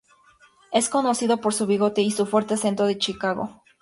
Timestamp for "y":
2.01-2.09